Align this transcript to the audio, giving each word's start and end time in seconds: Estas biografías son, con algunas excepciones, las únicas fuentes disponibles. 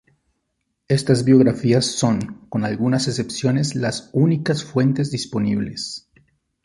Estas 0.87 1.23
biografías 1.25 1.85
son, 1.85 2.47
con 2.49 2.65
algunas 2.65 3.07
excepciones, 3.07 3.75
las 3.75 4.09
únicas 4.13 4.63
fuentes 4.63 5.11
disponibles. 5.11 6.09